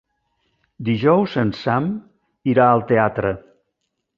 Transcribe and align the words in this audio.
Dijous 0.87 1.35
en 1.43 1.51
Sam 1.59 1.91
irà 2.55 2.67
al 2.71 2.85
teatre. 2.93 3.35